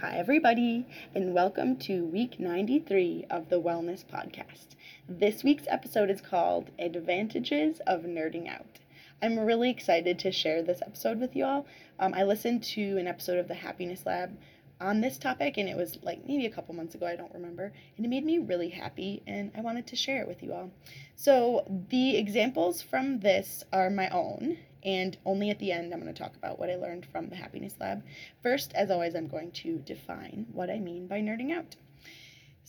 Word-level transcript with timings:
Hi, 0.00 0.16
everybody, 0.16 0.86
and 1.12 1.34
welcome 1.34 1.74
to 1.78 2.04
week 2.04 2.38
93 2.38 3.26
of 3.30 3.48
the 3.48 3.60
Wellness 3.60 4.04
Podcast. 4.04 4.76
This 5.08 5.42
week's 5.42 5.66
episode 5.66 6.08
is 6.08 6.20
called 6.20 6.70
Advantages 6.78 7.80
of 7.84 8.02
Nerding 8.02 8.48
Out. 8.48 8.78
I'm 9.20 9.40
really 9.40 9.70
excited 9.70 10.16
to 10.20 10.30
share 10.30 10.62
this 10.62 10.82
episode 10.82 11.18
with 11.18 11.34
you 11.34 11.44
all. 11.44 11.66
Um, 11.98 12.14
I 12.14 12.22
listened 12.22 12.62
to 12.74 12.96
an 12.98 13.08
episode 13.08 13.38
of 13.38 13.48
the 13.48 13.54
Happiness 13.54 14.06
Lab 14.06 14.38
on 14.80 15.00
this 15.00 15.18
topic, 15.18 15.56
and 15.56 15.68
it 15.68 15.76
was 15.76 15.98
like 16.04 16.24
maybe 16.28 16.46
a 16.46 16.50
couple 16.50 16.76
months 16.76 16.94
ago, 16.94 17.04
I 17.04 17.16
don't 17.16 17.34
remember, 17.34 17.72
and 17.96 18.06
it 18.06 18.08
made 18.08 18.24
me 18.24 18.38
really 18.38 18.68
happy, 18.68 19.24
and 19.26 19.50
I 19.56 19.62
wanted 19.62 19.88
to 19.88 19.96
share 19.96 20.22
it 20.22 20.28
with 20.28 20.44
you 20.44 20.52
all. 20.52 20.70
So, 21.16 21.64
the 21.90 22.16
examples 22.16 22.80
from 22.82 23.18
this 23.18 23.64
are 23.72 23.90
my 23.90 24.08
own, 24.10 24.58
and 24.84 25.16
only 25.24 25.50
at 25.50 25.58
the 25.58 25.72
end 25.72 25.92
I'm 25.92 26.00
going 26.00 26.12
to 26.12 26.22
talk 26.22 26.36
about 26.36 26.58
what 26.58 26.70
I 26.70 26.76
learned 26.76 27.06
from 27.06 27.28
the 27.28 27.36
Happiness 27.36 27.74
Lab. 27.80 28.02
First, 28.42 28.72
as 28.74 28.90
always, 28.90 29.14
I'm 29.14 29.28
going 29.28 29.50
to 29.52 29.78
define 29.78 30.46
what 30.52 30.70
I 30.70 30.78
mean 30.78 31.06
by 31.06 31.20
nerding 31.20 31.52
out. 31.52 31.76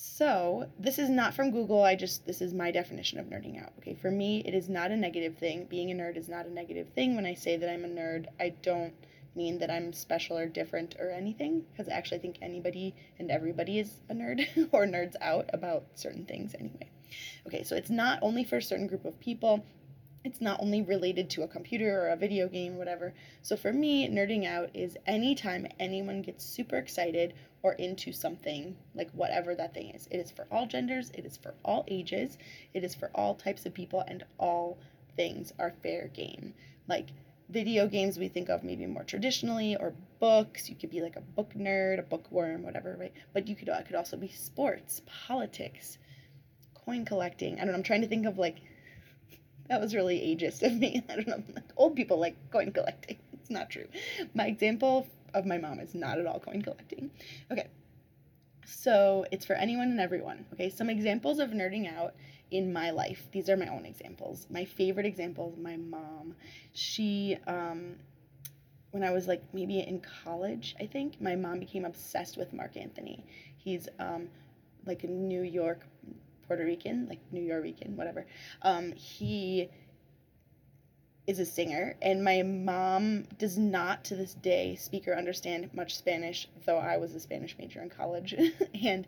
So, 0.02 0.70
this 0.80 0.98
is 0.98 1.10
not 1.10 1.34
from 1.34 1.52
Google. 1.52 1.84
I 1.84 1.96
just, 1.96 2.26
this 2.26 2.42
is 2.42 2.54
my 2.54 2.72
definition 2.72 3.20
of 3.20 3.26
nerding 3.26 3.62
out. 3.62 3.74
Okay, 3.80 3.96
for 3.96 4.10
me, 4.10 4.42
it 4.46 4.54
is 4.54 4.70
not 4.70 4.92
a 4.92 4.96
negative 4.96 5.38
thing. 5.38 5.66
Being 5.66 5.92
a 5.92 5.94
nerd 5.94 6.16
is 6.16 6.30
not 6.30 6.46
a 6.46 6.54
negative 6.54 6.88
thing. 6.96 7.18
When 7.18 7.26
I 7.26 7.34
say 7.34 7.58
that 7.58 7.70
I'm 7.70 7.84
a 7.84 7.90
nerd, 7.90 8.28
I 8.40 8.54
don't 8.62 8.94
mean 9.36 9.60
that 9.60 9.70
I'm 9.70 9.92
special 9.92 10.38
or 10.38 10.46
different 10.48 10.96
or 11.00 11.10
anything, 11.10 11.66
because 11.72 11.90
I 11.90 11.98
actually 11.98 12.20
think 12.20 12.38
anybody 12.42 12.96
and 13.20 13.30
everybody 13.30 13.78
is 13.78 14.00
a 14.10 14.14
nerd 14.14 14.48
or 14.72 14.86
nerds 14.86 15.16
out 15.20 15.50
about 15.52 15.84
certain 15.96 16.26
things 16.26 16.56
anyway. 16.58 16.90
Okay, 17.46 17.64
so 17.64 17.76
it's 17.76 17.90
not 17.90 18.20
only 18.22 18.46
for 18.46 18.58
a 18.58 18.62
certain 18.62 18.88
group 18.88 19.04
of 19.04 19.20
people, 19.20 19.66
it's 20.24 20.42
not 20.42 20.62
only 20.62 20.82
related 20.82 21.30
to 21.30 21.44
a 21.44 21.48
computer 21.48 22.02
or 22.02 22.10
a 22.10 22.16
video 22.16 22.48
game 22.48 22.78
whatever. 22.78 23.14
So 23.42 23.56
for 23.56 23.72
me, 23.72 24.08
nerding 24.10 24.46
out 24.46 24.70
is 24.74 24.98
anytime 25.08 25.68
anyone 25.80 26.22
gets 26.22 26.44
super 26.44 26.78
excited 26.78 27.34
or 27.64 27.74
into 27.74 28.12
something, 28.12 28.76
like 28.96 29.12
whatever 29.12 29.56
that 29.56 29.74
thing 29.74 29.90
is. 29.90 30.08
It 30.12 30.18
is 30.18 30.32
for 30.32 30.48
all 30.52 30.66
genders, 30.68 31.12
it 31.14 31.26
is 31.26 31.38
for 31.38 31.54
all 31.64 31.86
ages, 31.88 32.38
it 32.74 32.84
is 32.84 32.96
for 32.96 33.12
all 33.16 33.36
types 33.36 33.66
of 33.66 33.74
people, 33.74 34.04
and 34.08 34.24
all 34.38 34.78
things 35.16 35.54
are 35.60 35.74
fair 35.84 36.08
game. 36.08 36.54
Like 36.88 37.10
video 37.50 37.88
games 37.88 38.18
we 38.18 38.28
think 38.28 38.50
of 38.50 38.64
maybe 38.64 38.86
more 38.86 39.04
traditionally 39.04 39.76
or 39.78 39.94
books 40.20 40.70
you 40.70 40.76
could 40.76 40.92
be 40.92 41.02
like 41.02 41.16
a 41.16 41.22
book 41.22 41.52
nerd 41.56 41.98
a 41.98 42.04
bookworm 42.04 42.62
whatever 42.62 42.96
right 43.00 43.14
but 43.34 43.48
you 43.48 43.56
could 43.56 43.68
it 43.68 43.86
could 43.88 43.96
also 43.96 44.16
be 44.16 44.28
sports 44.28 45.02
politics 45.08 45.98
coin 46.86 47.04
collecting 47.04 47.56
i 47.56 47.58
don't 47.60 47.70
know 47.70 47.74
i'm 47.74 47.82
trying 47.82 48.02
to 48.02 48.08
think 48.08 48.28
of 48.28 48.38
like 48.38 48.58
that 49.70 49.80
was 49.80 49.96
really 49.96 50.20
ageist 50.20 50.64
of 50.64 50.74
me. 50.74 51.04
I 51.10 51.16
don't 51.16 51.28
know. 51.28 51.44
Old 51.78 51.96
people 51.96 52.20
like 52.20 52.36
coin 52.52 52.72
collecting. 52.72 53.18
It's 53.34 53.50
not 53.50 53.70
true. 53.70 53.88
My 54.34 54.48
example 54.48 55.08
of 55.34 55.46
my 55.46 55.58
mom 55.58 55.80
is 55.80 55.96
not 55.96 56.20
at 56.20 56.26
all 56.26 56.40
coin 56.40 56.62
collecting. 56.62 57.12
Okay. 57.52 57.68
So 58.66 59.26
it's 59.32 59.46
for 59.46 59.54
anyone 59.54 59.90
and 59.90 60.00
everyone. 60.00 60.46
Okay. 60.54 60.70
Some 60.70 60.90
examples 60.90 61.40
of 61.40 61.52
nerding 61.52 61.92
out 61.96 62.16
in 62.52 62.74
my 62.74 62.90
life. 62.90 63.28
These 63.32 63.50
are 63.50 63.58
my 63.58 63.68
own 63.68 63.86
examples. 63.86 64.48
My 64.50 64.66
favorite 64.66 65.06
example 65.06 65.54
is 65.54 65.64
my 65.64 65.78
mom. 65.78 66.36
She, 66.74 67.38
um, 67.48 67.96
when 68.92 69.04
I 69.04 69.12
was 69.12 69.28
like 69.28 69.44
maybe 69.54 69.80
in 69.80 70.02
college, 70.24 70.76
I 70.80 70.88
think, 70.88 71.22
my 71.22 71.36
mom 71.36 71.60
became 71.60 71.86
obsessed 71.86 72.38
with 72.38 72.54
Marc 72.54 72.76
Anthony. 72.76 73.24
He's 73.58 73.88
um, 74.00 74.30
like 74.86 75.04
a 75.04 75.08
New 75.08 75.44
York 75.44 75.86
Puerto 76.50 76.66
Rican, 76.66 77.06
like 77.08 77.20
Nuyorican, 77.32 77.96
whatever. 77.96 78.26
Um, 78.64 78.92
he 78.94 79.70
is 81.28 81.38
a 81.38 81.46
singer, 81.46 81.96
and 82.02 82.24
my 82.24 82.42
mom 82.42 83.26
does 83.38 83.56
not 83.56 84.04
to 84.06 84.16
this 84.16 84.34
day 84.34 84.76
speak 84.76 85.08
or 85.08 85.14
understand 85.14 85.70
much 85.76 85.96
Spanish, 85.96 86.48
though 86.66 86.80
I 86.80 86.98
was 86.98 87.14
a 87.14 87.20
Spanish 87.20 87.56
major 87.60 87.84
in 87.84 87.92
college. 87.92 88.34
and 88.84 89.06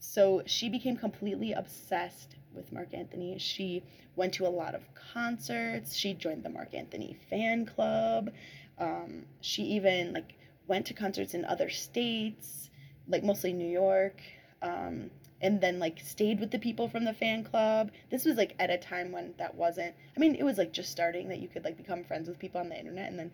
so 0.00 0.42
she 0.44 0.68
became 0.68 0.96
completely 0.96 1.52
obsessed 1.52 2.34
with 2.52 2.72
Marc 2.72 2.92
Anthony. 2.92 3.38
She 3.38 3.84
went 4.16 4.34
to 4.34 4.46
a 4.46 4.50
lot 4.50 4.74
of 4.74 4.82
concerts. 5.12 5.94
She 5.94 6.14
joined 6.14 6.42
the 6.42 6.50
Marc 6.50 6.74
Anthony 6.74 7.16
fan 7.30 7.64
club. 7.64 8.32
Um, 8.76 9.26
she 9.40 9.62
even 9.62 10.14
like 10.14 10.34
went 10.66 10.86
to 10.86 10.94
concerts 10.94 11.32
in 11.34 11.44
other 11.44 11.70
states, 11.70 12.70
like 13.06 13.22
mostly 13.22 13.52
New 13.52 13.70
York. 13.70 14.20
Um, 14.62 15.10
and 15.42 15.60
then 15.60 15.80
like 15.80 16.00
stayed 16.00 16.38
with 16.38 16.52
the 16.52 16.58
people 16.58 16.88
from 16.88 17.04
the 17.04 17.12
fan 17.12 17.42
club. 17.44 17.90
This 18.10 18.24
was 18.24 18.36
like 18.36 18.54
at 18.58 18.70
a 18.70 18.78
time 18.78 19.10
when 19.12 19.34
that 19.38 19.54
wasn't. 19.54 19.94
I 20.16 20.20
mean, 20.20 20.36
it 20.36 20.44
was 20.44 20.56
like 20.56 20.72
just 20.72 20.90
starting 20.92 21.28
that 21.28 21.40
you 21.40 21.48
could 21.48 21.64
like 21.64 21.76
become 21.76 22.04
friends 22.04 22.28
with 22.28 22.38
people 22.38 22.60
on 22.60 22.68
the 22.68 22.78
internet 22.78 23.10
and 23.10 23.18
then 23.18 23.32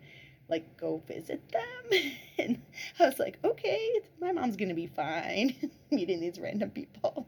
like 0.49 0.75
go 0.77 1.01
visit 1.07 1.41
them. 1.51 2.01
and 2.39 2.61
I 2.99 3.05
was 3.05 3.19
like, 3.19 3.37
okay, 3.43 4.01
my 4.19 4.31
mom's 4.31 4.57
gonna 4.57 4.73
be 4.73 4.87
fine 4.87 5.55
meeting 5.91 6.19
these 6.19 6.39
random 6.39 6.71
people. 6.71 7.27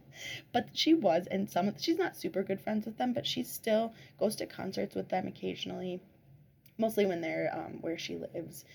But 0.52 0.70
she 0.74 0.94
was, 0.94 1.28
and 1.30 1.50
some 1.50 1.68
of 1.68 1.76
she's 1.80 1.98
not 1.98 2.18
super 2.18 2.44
good 2.44 2.60
friends 2.60 2.86
with 2.86 2.98
them, 2.98 3.14
but 3.14 3.28
she 3.28 3.44
still 3.44 3.94
goes 4.20 4.36
to 4.38 4.48
concerts 4.48 4.96
with 4.96 5.10
them 5.10 5.28
occasionally, 5.28 6.02
mostly 6.78 7.06
when 7.06 7.22
they're 7.22 7.52
um, 7.54 7.78
where 7.82 7.98
she 7.98 8.18
lives. 8.18 8.66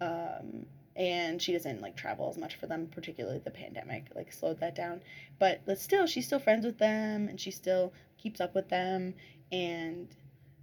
Um, 0.00 0.66
and 0.96 1.40
she 1.40 1.52
doesn't 1.52 1.82
like 1.82 1.96
travel 1.96 2.28
as 2.28 2.38
much 2.38 2.56
for 2.56 2.66
them 2.66 2.86
particularly 2.86 3.38
the 3.38 3.50
pandemic 3.50 4.06
like 4.14 4.32
slowed 4.32 4.60
that 4.60 4.74
down. 4.74 5.00
But 5.38 5.60
but 5.66 5.78
still 5.78 6.06
she's 6.06 6.26
still 6.26 6.38
friends 6.38 6.64
with 6.64 6.78
them 6.78 7.28
and 7.28 7.40
she 7.40 7.50
still 7.50 7.92
keeps 8.18 8.40
up 8.40 8.54
with 8.54 8.68
them 8.68 9.14
and 9.52 10.08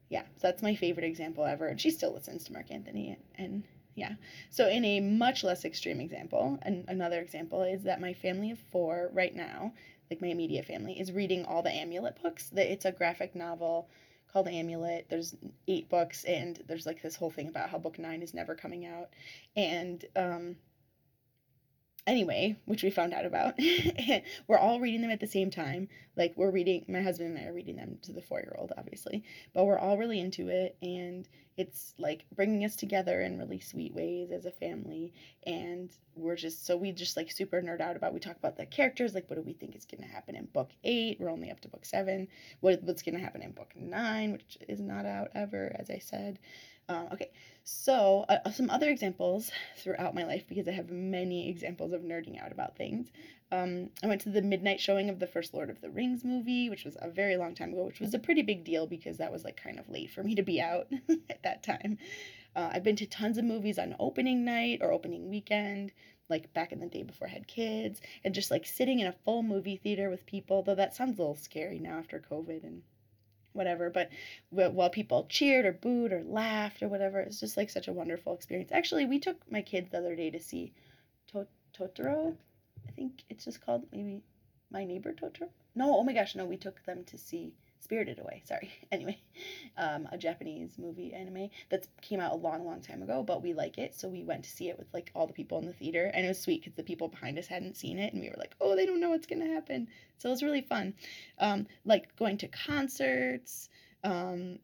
yeah 0.10 0.24
so 0.36 0.48
that's 0.48 0.64
my 0.64 0.76
favorite 0.76 1.06
example 1.06 1.46
ever 1.46 1.68
and 1.68 1.80
she 1.80 1.90
still 1.90 2.14
listens 2.14 2.44
to 2.44 2.54
marc 2.54 2.72
anthony 2.72 3.18
and 3.36 3.64
yeah. 3.96 4.14
So 4.50 4.68
in 4.68 4.84
a 4.86 5.00
much 5.02 5.44
less 5.44 5.66
extreme 5.66 6.00
example 6.00 6.58
and 6.64 6.84
another 6.88 7.20
example 7.20 7.62
is 7.62 7.84
that 7.84 8.02
my 8.02 8.14
family 8.14 8.50
of 8.50 8.58
four 8.72 9.12
right 9.14 9.36
now 9.36 9.74
like 10.10 10.22
my 10.22 10.28
immediate 10.28 10.66
family 10.66 11.00
is 11.00 11.12
reading 11.12 11.46
all 11.46 11.64
the 11.64 11.72
amulet 11.72 12.22
books. 12.22 12.50
That 12.50 12.72
it's 12.72 12.86
a 12.86 12.92
graphic 12.92 13.36
novel 13.36 13.90
called 14.34 14.48
Amulet. 14.48 15.06
There's 15.10 15.36
eight 15.68 15.90
books, 15.90 16.26
and 16.26 16.60
there's 16.68 16.88
like 16.88 17.02
this 17.02 17.16
whole 17.16 17.30
thing 17.30 17.48
about 17.48 17.70
how 17.70 17.78
book 17.78 18.00
nine 18.00 18.24
is 18.24 18.34
never 18.34 18.56
coming 18.56 18.86
out. 18.86 19.10
And 19.56 20.04
um, 20.16 20.56
anyway, 22.08 22.58
which 22.66 22.84
we 22.84 22.90
found 22.90 23.14
out 23.14 23.26
about. 23.26 23.54
we're 24.48 24.58
all 24.58 24.80
reading 24.80 25.02
them 25.02 25.12
at 25.12 25.20
the 25.20 25.28
same 25.28 25.52
time. 25.52 25.88
Like 26.18 26.34
we're 26.36 26.52
reading, 26.52 26.86
my 26.88 27.02
husband 27.02 27.38
and 27.38 27.46
I 27.46 27.50
are 27.50 27.54
reading 27.54 27.76
them 27.76 28.00
to 28.02 28.12
the 28.12 28.22
four 28.22 28.40
year 28.40 28.56
old, 28.58 28.74
obviously, 28.78 29.24
but 29.54 29.66
we're 29.66 29.78
all 29.78 29.98
really 29.98 30.20
into 30.20 30.50
it, 30.50 30.76
and 30.82 31.28
it's 31.58 31.94
like 31.97 32.25
bringing 32.36 32.66
us 32.66 32.75
together 32.75 33.22
in 33.22 33.38
really 33.38 33.59
sweet 33.59 33.94
ways 33.94 34.31
as 34.31 34.46
a 34.46 34.52
family. 34.52 35.14
And 35.46 35.91
we're 36.16 36.36
just 36.36 36.66
so 36.66 36.78
we 36.78 36.91
just 36.91 37.18
like 37.18 37.31
super 37.31 37.62
nerd 37.62 37.81
out 37.81 37.96
about. 37.96 38.14
We 38.14 38.19
talk 38.19 38.38
about 38.38 38.58
the 38.58 38.66
characters, 38.66 39.14
like 39.14 39.30
what 39.30 39.36
do 39.36 39.41
we 39.41 39.53
think 39.53 39.75
is 39.75 39.86
gonna 39.86 40.12
happen 40.12 40.36
in 40.36 40.46
book 40.46 40.72
eight? 40.84 41.19
We're 41.19 41.30
only 41.30 41.52
up 41.52 41.59
to 41.62 41.69
book 41.69 41.86
seven. 41.86 42.28
What 42.62 42.84
what's 42.84 43.03
gonna 43.03 43.19
happen 43.19 43.41
in 43.41 43.52
book 43.52 43.74
nine, 43.75 44.34
which 44.34 44.58
is 44.68 44.80
not 44.80 45.06
out 45.06 45.30
ever, 45.36 45.75
as 45.80 45.90
I 45.90 46.00
said. 46.00 46.40
Um, 46.90 47.08
okay, 47.14 47.31
so 47.64 48.25
uh, 48.28 48.52
some 48.52 48.70
other 48.70 48.90
examples 48.90 49.52
throughout 49.78 50.14
my 50.16 50.25
life 50.25 50.46
because 50.47 50.68
I 50.68 50.72
have 50.72 50.90
many 50.90 51.50
examples 51.53 51.94
of 51.94 52.02
nerding 52.02 52.44
out 52.44 52.52
about 52.52 52.75
things. 52.75 53.09
Um, 53.53 53.91
I 54.02 54.08
went 54.08 54.22
to 54.22 54.30
the 54.30 54.41
midnight 54.41 54.80
showing 54.80 55.12
of 55.12 55.19
the 55.19 55.28
first 55.28 55.53
Lord 55.53 55.69
of 55.69 55.80
the 55.80 55.91
Rings 55.91 56.24
movie, 56.24 56.72
which 56.72 56.86
was 56.86 56.97
a 57.00 57.08
very 57.08 57.38
long 57.38 57.53
time 57.53 57.72
ago, 57.72 57.84
which 57.84 58.00
was 58.00 58.16
a 58.16 58.19
pretty 58.19 58.41
big 58.41 58.64
deal 58.64 58.88
because 58.88 59.18
that 59.18 59.31
was 59.31 59.44
like 59.44 59.62
kind 59.62 59.78
of 59.78 59.88
late 59.88 60.09
for 60.09 60.24
me 60.24 60.34
to 60.34 60.41
be 60.41 60.59
out 60.59 60.88
at 61.30 61.44
that 61.44 61.62
time. 61.62 62.00
Uh, 62.56 62.72
I've 62.74 62.84
been 62.84 62.96
to 62.96 63.06
tons 63.06 63.38
of 63.38 63.46
movies 63.46 63.78
on 63.78 63.96
opening 64.00 64.44
night 64.44 64.80
or 64.81 64.91
opening 64.91 65.30
weekend, 65.30 65.91
like 66.30 66.52
back 66.53 66.72
in 66.72 66.80
the 66.80 66.88
day 66.88 67.03
before 67.03 67.28
I 67.28 67.31
had 67.31 67.47
kids, 67.47 68.02
and 68.24 68.34
just 68.34 68.50
like 68.50 68.66
sitting 68.66 69.00
in 69.02 69.06
a 69.06 69.16
full 69.24 69.44
movie 69.44 69.78
theater 69.78 70.09
with 70.09 70.25
people, 70.25 70.64
though 70.64 70.74
that 70.74 70.96
sounds 70.96 71.20
a 71.20 71.22
little 71.22 71.35
scary 71.35 71.78
now 71.78 72.00
after 72.00 72.20
COVID 72.20 72.64
and 72.64 72.81
whatever. 73.52 73.91
But 73.91 74.09
while 74.50 74.90
people 74.90 75.28
cheered 75.30 75.68
or 75.68 75.74
booed 75.74 76.12
or 76.12 76.24
laughed 76.24 76.81
or 76.81 76.88
whatever, 76.88 77.20
it's 77.20 77.40
just 77.40 77.56
like 77.56 77.70
such 77.70 77.88
a 77.88 77.94
wonderful 77.94 78.34
experience. 78.34 78.72
Actually, 78.72 79.06
we 79.06 79.20
took 79.20 79.38
my 79.52 79.62
kids 79.62 79.91
the 79.91 80.00
other 80.00 80.16
day 80.16 80.31
to 80.31 80.40
see 80.40 80.74
Totoro. 81.78 82.35
I 82.87 82.91
think 82.91 83.23
it's 83.29 83.46
just 83.46 83.66
called 83.66 83.85
maybe 83.91 84.22
My 84.72 84.85
Neighbor 84.85 85.14
Totoro. 85.14 85.49
No, 85.75 85.97
oh 85.97 86.03
my 86.03 86.14
gosh, 86.14 86.35
no, 86.35 86.46
we 86.46 86.58
took 86.58 86.84
them 86.85 87.03
to 87.05 87.17
see 87.17 87.53
Spirited 87.79 88.20
Away. 88.20 88.43
Sorry. 88.47 88.72
Anyway, 88.91 89.17
um, 89.78 90.08
a 90.11 90.17
Japanese 90.17 90.78
movie 90.78 91.14
anime 91.14 91.49
that 91.70 91.87
came 92.02 92.20
out 92.20 92.31
a 92.31 92.35
long, 92.35 92.66
long 92.66 92.81
time 92.81 93.02
ago, 93.02 93.23
but 93.23 93.41
we 93.41 93.53
like 93.53 93.78
it, 93.78 93.96
so 93.96 94.08
we 94.08 94.23
went 94.23 94.43
to 94.43 94.49
see 94.49 94.70
it 94.70 94.78
with 94.78 94.87
like 94.93 95.11
all 95.16 95.28
the 95.28 95.34
people 95.34 95.59
in 95.59 95.66
the 95.66 95.73
theater, 95.73 96.11
and 96.14 96.25
it 96.25 96.29
was 96.29 96.40
sweet 96.40 96.61
because 96.61 96.75
the 96.75 96.84
people 96.84 97.08
behind 97.08 97.37
us 97.37 97.47
hadn't 97.47 97.78
seen 97.78 97.99
it, 97.99 98.14
and 98.14 98.22
we 98.22 98.29
were 98.29 98.37
like, 98.37 98.55
oh, 98.61 98.76
they 98.76 98.85
don't 98.85 98.99
know 99.02 99.09
what's 99.09 99.28
gonna 99.28 99.53
happen. 99.53 99.87
So 100.17 100.29
it 100.29 100.31
was 100.31 100.43
really 100.43 100.61
fun. 100.61 100.93
Um, 101.40 101.67
like 101.85 102.16
going 102.16 102.37
to 102.37 102.47
concerts. 102.47 103.69
Um, 104.03 104.59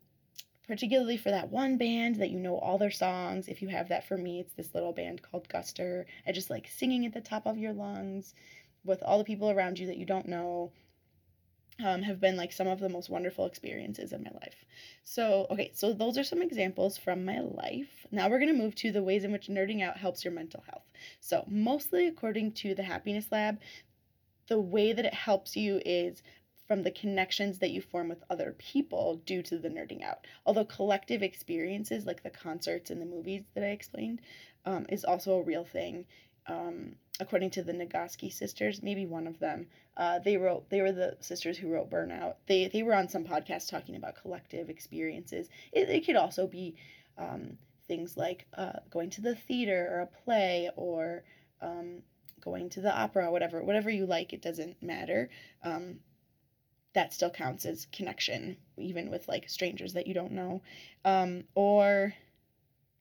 particularly 0.69 1.17
for 1.17 1.31
that 1.31 1.49
one 1.49 1.77
band 1.77 2.17
that 2.17 2.29
you 2.29 2.39
know 2.39 2.59
all 2.59 2.77
their 2.77 2.91
songs. 2.91 3.47
If 3.47 3.59
you 3.63 3.69
have 3.69 3.89
that 3.89 4.07
for 4.07 4.15
me, 4.15 4.39
it's 4.39 4.53
this 4.53 4.75
little 4.75 4.93
band 4.93 5.23
called 5.23 5.49
Guster. 5.49 6.05
I 6.27 6.31
just 6.31 6.51
like 6.51 6.69
singing 6.69 7.07
at 7.07 7.13
the 7.13 7.21
top 7.21 7.47
of 7.47 7.57
your 7.57 7.73
lungs 7.73 8.35
with 8.85 9.01
all 9.01 9.17
the 9.17 9.23
people 9.23 9.49
around 9.49 9.79
you 9.79 9.87
that 9.87 9.97
you 9.97 10.05
don't 10.05 10.27
know 10.27 10.71
um, 11.83 12.03
have 12.03 12.21
been 12.21 12.37
like 12.37 12.51
some 12.51 12.67
of 12.67 12.79
the 12.79 12.87
most 12.87 13.09
wonderful 13.09 13.47
experiences 13.47 14.13
in 14.13 14.21
my 14.21 14.29
life. 14.29 14.63
So, 15.03 15.47
okay, 15.49 15.71
so 15.73 15.91
those 15.91 16.19
are 16.19 16.23
some 16.23 16.43
examples 16.43 16.99
from 16.99 17.25
my 17.25 17.39
life. 17.39 18.05
Now 18.11 18.29
we're 18.29 18.37
to 18.37 18.53
move 18.53 18.75
to 18.75 18.91
the 18.91 19.01
ways 19.01 19.23
in 19.23 19.31
which 19.31 19.47
nerding 19.47 19.81
out 19.81 19.97
helps 19.97 20.23
your 20.23 20.33
mental 20.33 20.63
health. 20.69 20.85
So, 21.19 21.45
mostly 21.47 22.05
according 22.05 22.51
to 22.53 22.75
the 22.75 22.83
Happiness 22.83 23.25
Lab, 23.31 23.57
the 24.47 24.59
way 24.59 24.93
that 24.93 25.05
it 25.05 25.15
helps 25.15 25.55
you 25.55 25.81
is 25.83 26.21
from 26.69 26.83
the 26.83 26.91
connections 26.91 27.57
that 27.57 27.71
you 27.71 27.81
form 27.81 28.07
with 28.07 28.23
other 28.29 28.55
people 28.59 29.15
due 29.25 29.41
to 29.41 29.57
the 29.57 29.69
nerding 29.69 30.03
out. 30.03 30.27
Although 30.45 30.65
collective 30.65 31.23
experiences 31.23 32.05
like 32.05 32.21
the 32.21 32.29
concerts 32.29 32.91
and 32.91 33.01
the 33.01 33.07
movies 33.07 33.41
that 33.55 33.63
I 33.63 33.69
explained 33.69 34.21
um, 34.65 34.85
is 34.87 35.03
also 35.03 35.33
a 35.33 35.41
real 35.43 35.65
thing. 35.65 36.05
Um, 36.45 36.93
according 37.19 37.49
to 37.51 37.63
the 37.63 37.73
Nagoski 37.73 38.31
sisters, 38.31 38.83
maybe 38.83 39.07
one 39.07 39.25
of 39.25 39.39
them, 39.39 39.65
uh, 39.97 40.19
they 40.19 40.37
wrote. 40.37 40.69
They 40.69 40.81
were 40.81 40.91
the 40.91 41.17
sisters 41.21 41.57
who 41.57 41.69
wrote 41.69 41.89
Burnout. 41.89 42.35
They 42.45 42.67
they 42.67 42.83
were 42.83 42.93
on 42.93 43.09
some 43.09 43.25
podcast 43.25 43.67
talking 43.67 43.95
about 43.95 44.21
collective 44.21 44.69
experiences. 44.69 45.49
It, 45.71 45.89
it 45.89 46.05
could 46.05 46.17
also 46.17 46.45
be 46.45 46.75
um, 47.17 47.57
things 47.87 48.15
like 48.15 48.45
uh, 48.55 48.73
going 48.91 49.09
to 49.11 49.21
the 49.21 49.35
theater 49.35 49.89
or 49.91 49.99
a 50.01 50.23
play 50.23 50.69
or 50.75 51.23
um, 51.63 52.03
going 52.39 52.69
to 52.69 52.81
the 52.81 52.95
opera, 52.95 53.31
whatever 53.31 53.63
whatever 53.63 53.89
you 53.89 54.05
like. 54.05 54.33
It 54.33 54.43
doesn't 54.43 54.83
matter. 54.83 55.31
Um, 55.63 55.99
that 56.93 57.13
still 57.13 57.29
counts 57.29 57.65
as 57.65 57.87
connection, 57.91 58.57
even 58.77 59.09
with 59.09 59.27
like 59.27 59.49
strangers 59.49 59.93
that 59.93 60.07
you 60.07 60.13
don't 60.13 60.31
know, 60.31 60.61
um, 61.05 61.43
or 61.55 62.13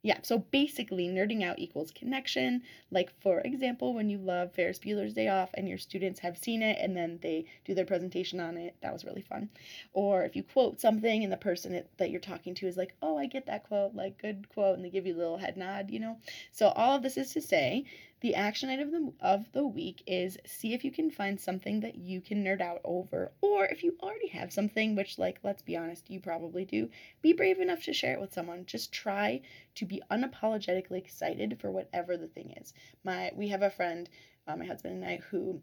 yeah, 0.03 0.19
so 0.23 0.39
basically, 0.39 1.09
nerding 1.09 1.43
out 1.43 1.59
equals 1.59 1.91
connection. 1.91 2.63
Like, 2.91 3.11
for 3.21 3.41
example, 3.41 3.95
when 3.95 4.09
you 4.09 4.19
love 4.19 4.55
Ferris 4.55 4.79
Bueller's 4.79 5.13
Day 5.13 5.29
Off 5.29 5.51
and 5.55 5.69
your 5.69 5.77
students 5.77 6.21
have 6.21 6.39
seen 6.39 6.63
it 6.63 6.79
and 6.81 6.97
then 6.97 7.19
they 7.21 7.47
do 7.65 7.75
their 7.75 7.85
presentation 7.85 8.39
on 8.39 8.57
it, 8.57 8.77
that 8.81 8.93
was 8.93 9.05
really 9.05 9.23
fun. 9.23 9.51
Or 9.93 10.23
if 10.23 10.37
you 10.37 10.45
quote 10.45 10.81
something 10.81 11.25
and 11.25 11.33
the 11.33 11.37
person 11.37 11.83
that 11.97 12.11
you're 12.11 12.21
talking 12.21 12.55
to 12.55 12.69
is 12.69 12.77
like, 12.77 12.95
oh, 13.03 13.19
I 13.19 13.27
get 13.27 13.47
that 13.47 13.65
quote, 13.65 13.95
like, 13.95 14.23
good 14.23 14.49
quote, 14.49 14.77
and 14.77 14.85
they 14.85 14.91
give 14.91 15.05
you 15.05 15.17
a 15.17 15.19
little 15.19 15.39
head 15.39 15.57
nod, 15.57 15.91
you 15.91 15.99
know? 15.99 16.19
So, 16.53 16.69
all 16.69 16.95
of 16.95 17.03
this 17.03 17.17
is 17.17 17.33
to 17.33 17.41
say 17.41 17.85
the 18.21 18.35
action 18.35 18.69
item 18.69 18.89
of 18.89 18.93
the, 18.93 19.13
of 19.21 19.53
the 19.53 19.67
week 19.67 20.03
is 20.07 20.39
see 20.45 20.75
if 20.75 20.85
you 20.85 20.91
can 20.91 21.11
find 21.11 21.41
something 21.41 21.81
that 21.81 21.97
you 21.97 22.21
can 22.21 22.43
nerd 22.43 22.61
out 22.61 22.81
over, 22.85 23.33
or 23.41 23.67
if 23.67 23.83
you 23.83 23.97
already 24.03 24.29
have 24.29 24.53
something, 24.53 24.97
which, 24.97 25.19
like, 25.19 25.39
let's 25.43 25.63
be 25.63 25.77
honest, 25.77 26.11
you 26.11 26.21
probably 26.21 26.65
do, 26.65 26.89
be 27.23 27.33
brave 27.33 27.61
enough 27.61 27.83
to 27.85 27.93
share 27.93 28.15
it 28.15 28.21
with 28.21 28.33
someone. 28.33 28.67
Just 28.67 28.93
try 28.93 29.41
to 29.77 29.85
be 29.85 30.03
unapologetically 30.11 30.99
excited 30.99 31.59
for 31.61 31.71
whatever 31.71 32.17
the 32.17 32.27
thing 32.29 32.55
is. 32.61 32.75
My 33.05 33.31
we 33.35 33.49
have 33.49 33.63
a 33.63 33.71
friend, 33.71 34.09
uh, 34.47 34.57
my 34.57 34.65
husband 34.65 34.95
and 34.95 35.05
I, 35.05 35.17
who 35.31 35.61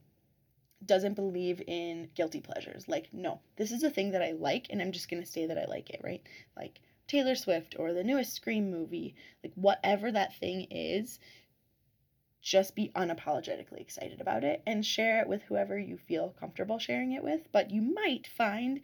doesn't 0.86 1.16
believe 1.16 1.62
in 1.68 2.10
guilty 2.16 2.40
pleasures. 2.40 2.88
Like, 2.88 3.10
no, 3.12 3.40
this 3.56 3.72
is 3.72 3.84
a 3.84 3.90
thing 3.90 4.12
that 4.12 4.22
I 4.22 4.32
like, 4.32 4.68
and 4.70 4.82
I'm 4.82 4.92
just 4.92 5.10
gonna 5.10 5.26
say 5.26 5.46
that 5.46 5.58
I 5.58 5.66
like 5.66 5.90
it, 5.90 6.02
right? 6.04 6.22
Like 6.56 6.80
Taylor 7.08 7.36
Swift 7.36 7.76
or 7.78 7.94
the 7.94 8.04
newest 8.04 8.34
Scream 8.34 8.72
movie, 8.72 9.16
like 9.44 9.54
whatever 9.56 10.12
that 10.12 10.36
thing 10.38 10.68
is, 10.72 11.20
just 12.46 12.76
be 12.76 12.92
unapologetically 12.96 13.82
excited 13.82 14.22
about 14.22 14.44
it 14.44 14.62
and 14.68 14.86
share 14.86 15.20
it 15.20 15.28
with 15.28 15.42
whoever 15.42 15.80
you 15.80 15.98
feel 15.98 16.36
comfortable 16.40 16.78
sharing 16.78 17.12
it 17.12 17.24
with. 17.24 17.42
But 17.52 17.72
you 17.72 17.82
might 17.82 18.28
find 18.28 18.82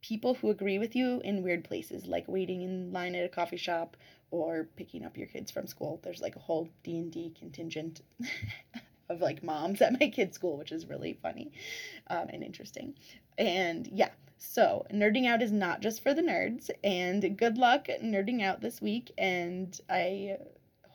people 0.00 0.34
who 0.34 0.48
agree 0.48 0.78
with 0.78 0.96
you 0.96 1.20
in 1.22 1.42
weird 1.42 1.64
places, 1.64 2.06
like 2.06 2.24
waiting 2.26 2.62
in 2.62 2.90
line 2.90 3.14
at 3.14 3.26
a 3.26 3.28
coffee 3.28 3.58
shop 3.58 3.98
or 4.30 4.68
picking 4.74 5.04
up 5.04 5.18
your 5.18 5.26
kids 5.26 5.50
from 5.50 5.66
school. 5.66 6.00
There's 6.02 6.22
like 6.22 6.34
a 6.34 6.40
whole 6.40 6.70
D 6.82 6.96
and 6.96 7.12
D 7.12 7.34
contingent 7.38 8.00
of 9.10 9.20
like 9.20 9.42
moms 9.42 9.82
at 9.82 10.00
my 10.00 10.08
kids' 10.08 10.34
school, 10.34 10.56
which 10.56 10.72
is 10.72 10.86
really 10.86 11.18
funny 11.20 11.52
um, 12.08 12.28
and 12.30 12.42
interesting. 12.42 12.94
And 13.36 13.86
yeah, 13.92 14.08
so 14.38 14.86
nerding 14.90 15.26
out 15.26 15.42
is 15.42 15.52
not 15.52 15.82
just 15.82 16.02
for 16.02 16.14
the 16.14 16.22
nerds. 16.22 16.70
And 16.82 17.36
good 17.36 17.58
luck 17.58 17.88
nerding 18.02 18.42
out 18.42 18.62
this 18.62 18.80
week. 18.80 19.12
And 19.18 19.78
I 19.90 20.38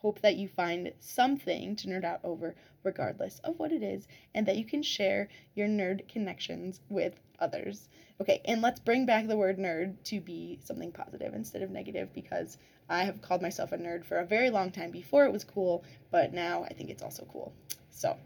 hope 0.02 0.22
that 0.22 0.36
you 0.36 0.48
find 0.48 0.92
something 1.00 1.76
to 1.76 1.88
nerd 1.88 2.04
out 2.04 2.20
over, 2.24 2.56
regardless 2.84 3.40
of 3.44 3.60
what 3.60 3.72
it 3.72 3.84
is, 3.84 4.08
and 4.34 4.46
that 4.46 4.58
you 4.58 4.66
can 4.66 4.82
share 4.82 5.28
your 5.56 5.68
nerd 5.68 6.08
connections 6.08 6.82
with 6.90 7.20
others. 7.40 7.90
Okay, 8.20 8.42
and 8.46 8.62
let's 8.62 8.80
bring 8.80 9.06
back 9.06 9.28
the 9.28 9.38
word 9.38 9.58
nerd 9.58 9.96
to 10.06 10.20
be 10.20 10.60
something 10.64 10.92
positive 10.92 11.34
instead 11.34 11.62
of 11.62 11.70
negative 11.70 12.14
because 12.14 12.58
I 12.90 13.04
have 13.04 13.22
called 13.22 13.42
myself 13.42 13.72
a 13.72 13.78
nerd 13.78 14.06
for 14.06 14.18
a 14.18 14.26
very 14.26 14.50
long 14.50 14.72
time 14.72 14.92
before 14.92 15.26
it 15.26 15.32
was 15.32 15.44
cool, 15.44 15.84
but 16.12 16.34
now 16.34 16.64
I 16.64 16.74
think 16.74 16.90
it's 16.90 17.04
also 17.04 17.28
cool. 17.32 17.54
So, 17.92 18.18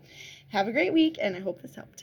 have 0.49 0.67
a 0.67 0.71
great 0.71 0.93
week, 0.93 1.17
and 1.21 1.35
I 1.35 1.39
hope 1.39 1.61
this 1.61 1.75
helped. 1.75 1.99